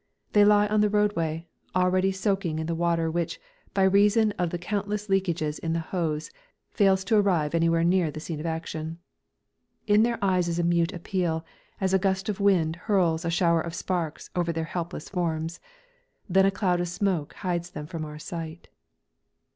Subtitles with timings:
[0.33, 1.45] They lie on the roadway,
[1.75, 3.39] already soaking in the water which,
[3.75, 6.31] by reason of the countless leakages in the hose,
[6.71, 8.97] fails to arrive anywhere near the scene of action.
[9.85, 11.45] In their eyes is a mute appeal,
[11.79, 15.59] as a gust of wind hurls a shower of sparks over their helpless forms.
[16.27, 18.69] Then a cloud of smoke hides them from our sight.